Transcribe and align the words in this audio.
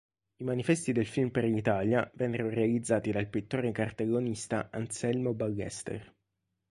I 0.37 0.43
manifesti 0.45 0.93
del 0.93 1.05
film 1.05 1.29
per 1.29 1.43
l'Italia 1.43 2.09
vennero 2.15 2.49
realizzati 2.49 3.11
dal 3.11 3.27
pittore 3.29 3.71
cartellonista 3.71 4.69
Anselmo 4.71 5.35
Ballester 5.35 6.11